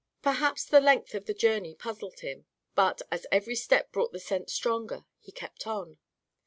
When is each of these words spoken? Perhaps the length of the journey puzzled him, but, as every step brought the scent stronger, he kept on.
Perhaps 0.23 0.65
the 0.65 0.81
length 0.81 1.13
of 1.13 1.25
the 1.27 1.33
journey 1.35 1.75
puzzled 1.75 2.21
him, 2.21 2.47
but, 2.73 3.03
as 3.11 3.27
every 3.31 3.53
step 3.53 3.91
brought 3.91 4.11
the 4.11 4.19
scent 4.19 4.49
stronger, 4.49 5.05
he 5.19 5.31
kept 5.31 5.67
on. 5.67 5.99